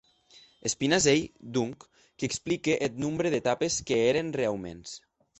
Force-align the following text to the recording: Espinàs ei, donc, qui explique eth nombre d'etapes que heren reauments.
Espinàs 0.67 1.05
ei, 1.11 1.19
donc, 1.57 1.83
qui 2.17 2.29
explique 2.31 2.73
eth 2.87 2.95
nombre 3.03 3.33
d'etapes 3.35 3.77
que 3.91 3.99
heren 4.07 4.33
reauments. 4.41 4.95